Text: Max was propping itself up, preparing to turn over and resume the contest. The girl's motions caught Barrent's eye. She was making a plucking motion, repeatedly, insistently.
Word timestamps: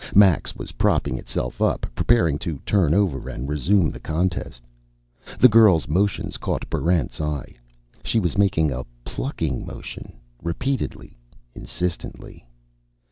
Max 0.15 0.55
was 0.55 0.71
propping 0.71 1.19
itself 1.19 1.61
up, 1.61 1.85
preparing 1.93 2.39
to 2.39 2.57
turn 2.65 2.95
over 2.95 3.29
and 3.29 3.47
resume 3.47 3.91
the 3.91 3.99
contest. 3.99 4.63
The 5.39 5.47
girl's 5.47 5.87
motions 5.87 6.37
caught 6.37 6.67
Barrent's 6.71 7.21
eye. 7.21 7.53
She 8.03 8.19
was 8.19 8.35
making 8.35 8.71
a 8.71 8.87
plucking 9.05 9.63
motion, 9.63 10.13
repeatedly, 10.41 11.19
insistently. 11.53 12.47